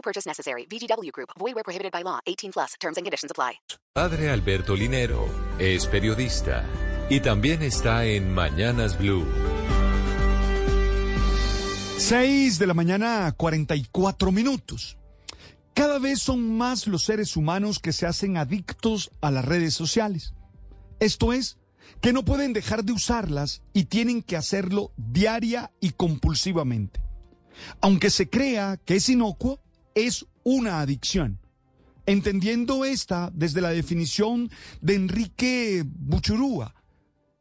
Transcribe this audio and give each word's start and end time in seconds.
No 0.00 0.02
purchase 0.02 0.26
necessary. 0.26 0.64
VGW 0.64 1.12
Group. 1.12 1.30
Void 1.38 1.54
where 1.54 1.62
prohibited 1.62 1.92
by 1.92 2.02
law. 2.02 2.20
18 2.26 2.52
plus. 2.52 2.74
Terms 2.80 2.96
and 2.96 3.04
conditions 3.04 3.30
apply. 3.30 3.60
Padre 3.92 4.30
Alberto 4.30 4.74
Linero 4.74 5.28
es 5.58 5.86
periodista 5.86 6.64
y 7.10 7.20
también 7.20 7.60
está 7.62 8.06
en 8.06 8.32
Mañanas 8.32 8.96
Blue. 8.96 9.26
6 11.98 12.58
de 12.58 12.66
la 12.66 12.72
mañana, 12.72 13.30
44 13.36 14.32
minutos. 14.32 14.96
Cada 15.74 15.98
vez 15.98 16.22
son 16.22 16.56
más 16.56 16.86
los 16.86 17.02
seres 17.02 17.36
humanos 17.36 17.78
que 17.78 17.92
se 17.92 18.06
hacen 18.06 18.38
adictos 18.38 19.10
a 19.20 19.30
las 19.30 19.44
redes 19.44 19.74
sociales. 19.74 20.32
Esto 20.98 21.34
es, 21.34 21.58
que 22.00 22.14
no 22.14 22.24
pueden 22.24 22.54
dejar 22.54 22.84
de 22.84 22.92
usarlas 22.92 23.60
y 23.74 23.84
tienen 23.84 24.22
que 24.22 24.36
hacerlo 24.36 24.92
diaria 24.96 25.72
y 25.78 25.90
compulsivamente. 25.90 27.02
Aunque 27.82 28.08
se 28.08 28.30
crea 28.30 28.78
que 28.78 28.96
es 28.96 29.08
inocuo, 29.10 29.60
es 29.94 30.26
una 30.44 30.80
adicción. 30.80 31.38
Entendiendo 32.06 32.84
esta 32.84 33.30
desde 33.32 33.60
la 33.60 33.70
definición 33.70 34.50
de 34.80 34.94
Enrique 34.94 35.84
Buchurúa, 35.86 36.74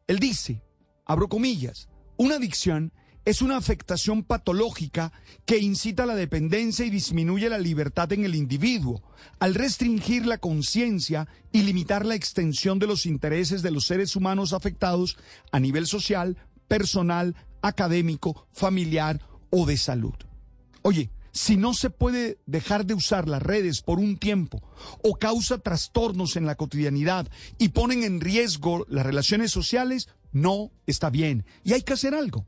él 0.08 0.20
dice, 0.20 0.64
abro 1.06 1.28
comillas, 1.28 1.90
una 2.18 2.36
adicción 2.36 2.92
es 3.26 3.42
una 3.42 3.58
afectación 3.58 4.23
patológica 4.23 5.12
que 5.46 5.60
incita 5.60 6.04
a 6.04 6.06
la 6.08 6.16
dependencia 6.16 6.86
y 6.86 6.90
disminuye 6.90 7.50
la 7.50 7.60
libertad 7.60 8.12
en 8.14 8.26
el 8.26 8.34
individuo, 8.34 9.04
al 9.40 9.54
restringir 9.54 10.26
la 10.26 10.40
conciencia 10.40 11.28
y 11.52 11.62
limitar 11.62 12.06
la 12.06 12.16
extensión 12.16 12.80
de 12.80 12.88
los 12.88 13.06
intereses 13.06 13.62
de 13.62 13.72
los 13.72 13.86
seres 13.86 14.16
humanos 14.16 14.54
afectados 14.54 15.18
a 15.52 15.60
nivel 15.60 15.86
social, 15.86 16.38
personal, 16.68 17.36
académico, 17.62 18.48
familiar 18.52 19.22
o 19.50 19.66
de 19.66 19.78
salud. 19.78 20.16
Oye, 20.82 21.12
si 21.32 21.58
no 21.58 21.74
se 21.74 21.90
puede 21.90 22.40
dejar 22.46 22.86
de 22.86 22.94
usar 22.94 23.28
las 23.28 23.42
redes 23.42 23.82
por 23.82 24.00
un 24.00 24.18
tiempo 24.18 24.62
o 25.04 25.16
causa 25.16 25.58
trastornos 25.58 26.36
en 26.36 26.46
la 26.46 26.56
cotidianidad 26.56 27.28
y 27.58 27.70
ponen 27.70 28.04
en 28.04 28.22
riesgo 28.22 28.86
las 28.90 29.06
relaciones 29.06 29.52
sociales, 29.52 30.10
no 30.32 30.72
está 30.86 31.10
bien 31.10 31.46
y 31.64 31.74
hay 31.74 31.82
que 31.82 31.94
hacer 31.94 32.14
algo 32.14 32.46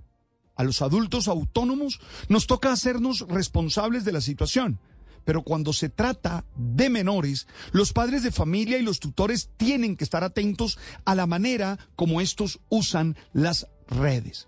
a 0.56 0.64
los 0.64 0.82
adultos 0.82 1.28
autónomos, 1.28 2.00
nos 2.30 2.46
toca 2.46 2.72
hacernos 2.72 3.26
responsables 3.28 4.06
de 4.06 4.12
la 4.12 4.22
situación. 4.22 4.80
Pero 5.24 5.44
cuando 5.44 5.72
se 5.74 5.90
trata 5.90 6.46
de 6.56 6.90
menores, 6.90 7.48
los 7.72 7.94
padres 7.94 8.24
de 8.24 8.32
familia 8.32 8.78
y 8.78 8.82
los 8.82 9.00
tutores 9.00 9.50
tienen 9.58 9.96
que 9.96 10.04
estar 10.04 10.24
atentos 10.24 10.80
a 11.06 11.16
la 11.16 11.28
manera 11.28 11.78
como 11.96 12.22
estos 12.22 12.60
usan 12.70 13.16
las 13.34 13.68
redes. 13.88 14.48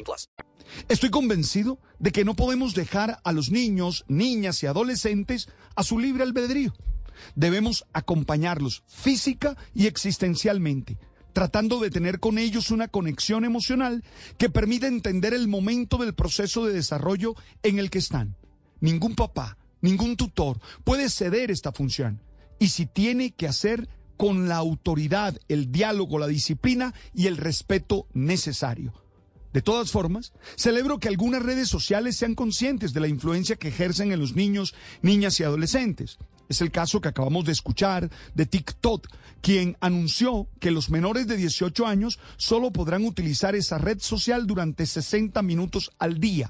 Estoy 0.87 1.09
convencido 1.09 1.79
de 1.99 2.11
que 2.11 2.25
no 2.25 2.35
podemos 2.35 2.73
dejar 2.73 3.19
a 3.23 3.31
los 3.31 3.51
niños, 3.51 4.05
niñas 4.07 4.63
y 4.63 4.67
adolescentes 4.67 5.49
a 5.75 5.83
su 5.83 5.99
libre 5.99 6.23
albedrío. 6.23 6.73
Debemos 7.35 7.85
acompañarlos 7.93 8.83
física 8.87 9.57
y 9.73 9.87
existencialmente, 9.87 10.97
tratando 11.33 11.79
de 11.79 11.89
tener 11.89 12.19
con 12.19 12.37
ellos 12.37 12.71
una 12.71 12.87
conexión 12.87 13.45
emocional 13.45 14.03
que 14.37 14.49
permita 14.49 14.87
entender 14.87 15.33
el 15.33 15.47
momento 15.47 15.97
del 15.97 16.13
proceso 16.13 16.65
de 16.65 16.73
desarrollo 16.73 17.35
en 17.63 17.79
el 17.79 17.89
que 17.89 17.99
están. 17.99 18.37
Ningún 18.79 19.15
papá, 19.15 19.57
ningún 19.81 20.17
tutor 20.17 20.59
puede 20.83 21.09
ceder 21.09 21.51
esta 21.51 21.71
función. 21.71 22.21
Y 22.59 22.69
si 22.69 22.85
tiene 22.85 23.31
que 23.31 23.47
hacer 23.47 23.89
con 24.17 24.47
la 24.47 24.57
autoridad, 24.57 25.37
el 25.47 25.71
diálogo, 25.71 26.19
la 26.19 26.27
disciplina 26.27 26.93
y 27.13 27.27
el 27.27 27.37
respeto 27.37 28.07
necesario. 28.13 28.93
De 29.53 29.61
todas 29.61 29.91
formas, 29.91 30.33
celebro 30.55 30.99
que 30.99 31.09
algunas 31.09 31.43
redes 31.43 31.67
sociales 31.67 32.17
sean 32.17 32.35
conscientes 32.35 32.93
de 32.93 33.01
la 33.01 33.07
influencia 33.07 33.57
que 33.57 33.67
ejercen 33.67 34.11
en 34.11 34.19
los 34.19 34.35
niños, 34.35 34.73
niñas 35.01 35.39
y 35.39 35.43
adolescentes. 35.43 36.17
Es 36.47 36.61
el 36.61 36.71
caso 36.71 36.99
que 36.99 37.09
acabamos 37.09 37.45
de 37.45 37.53
escuchar 37.53 38.09
de 38.33 38.45
TikTok, 38.45 39.07
quien 39.41 39.77
anunció 39.79 40.47
que 40.59 40.71
los 40.71 40.89
menores 40.89 41.27
de 41.27 41.37
18 41.37 41.87
años 41.87 42.19
solo 42.37 42.71
podrán 42.71 43.05
utilizar 43.05 43.55
esa 43.55 43.77
red 43.77 43.99
social 43.99 44.47
durante 44.47 44.85
60 44.85 45.41
minutos 45.41 45.91
al 45.97 46.19
día. 46.19 46.49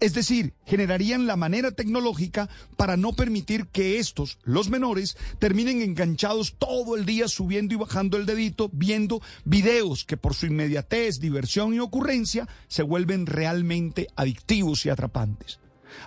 Es 0.00 0.14
decir, 0.14 0.54
generarían 0.66 1.26
la 1.26 1.36
manera 1.36 1.70
tecnológica 1.70 2.48
para 2.76 2.96
no 2.96 3.12
permitir 3.12 3.66
que 3.66 3.98
estos, 3.98 4.38
los 4.44 4.68
menores, 4.68 5.16
terminen 5.38 5.82
enganchados 5.82 6.56
todo 6.58 6.96
el 6.96 7.06
día 7.06 7.28
subiendo 7.28 7.74
y 7.74 7.78
bajando 7.78 8.16
el 8.16 8.26
dedito, 8.26 8.70
viendo 8.72 9.22
videos 9.44 10.04
que 10.04 10.16
por 10.16 10.34
su 10.34 10.46
inmediatez, 10.46 11.20
diversión 11.20 11.74
y 11.74 11.80
ocurrencia 11.80 12.48
se 12.68 12.82
vuelven 12.82 13.26
realmente 13.26 14.08
adictivos 14.16 14.86
y 14.86 14.90
atrapantes. 14.90 15.60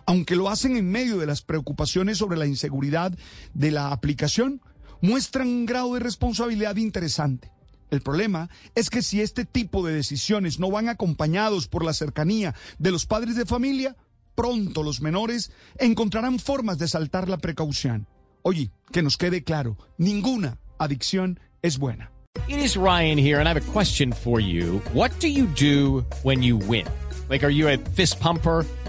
Aunque 0.05 0.35
lo 0.35 0.49
hacen 0.49 0.75
en 0.75 0.89
medio 0.89 1.17
de 1.17 1.25
las 1.25 1.41
preocupaciones 1.41 2.17
sobre 2.17 2.37
la 2.37 2.45
inseguridad 2.45 3.17
de 3.53 3.71
la 3.71 3.91
aplicación, 3.91 4.61
muestran 5.01 5.47
un 5.47 5.65
grado 5.65 5.93
de 5.93 6.01
responsabilidad 6.01 6.75
interesante. 6.75 7.51
El 7.91 8.01
problema 8.01 8.49
es 8.75 8.89
que 8.89 9.01
si 9.01 9.21
este 9.21 9.45
tipo 9.45 9.85
de 9.85 9.93
decisiones 9.93 10.59
no 10.59 10.69
van 10.69 10.89
acompañados 10.89 11.67
por 11.67 11.83
la 11.83 11.93
cercanía 11.93 12.55
de 12.77 12.91
los 12.91 13.05
padres 13.05 13.35
de 13.35 13.45
familia, 13.45 13.95
pronto 14.35 14.83
los 14.83 15.01
menores 15.01 15.51
encontrarán 15.77 16.39
formas 16.39 16.77
de 16.77 16.87
saltar 16.87 17.29
la 17.29 17.37
precaución. 17.37 18.07
Oye, 18.41 18.71
que 18.91 19.01
nos 19.01 19.17
quede 19.17 19.43
claro, 19.43 19.77
ninguna 19.97 20.59
adicción 20.77 21.39
es 21.61 21.77
buena. 21.77 22.11
It 22.47 22.59
is 22.59 22.77
Ryan 22.77 23.17
here, 23.17 23.39
and 23.39 23.47
I 23.47 23.53
have 23.53 23.57
a 23.57 23.71
question 23.73 24.13
for 24.13 24.39
you. 24.39 24.81
What 24.93 25.11
do 25.19 25.27
you 25.27 25.47
do 25.47 26.05
when 26.23 26.41
you 26.41 26.57
win? 26.57 26.85
Like, 27.29 27.43
are 27.43 27.51
you 27.51 27.67
a 27.67 27.77
fist 27.95 28.19
pumper? 28.19 28.65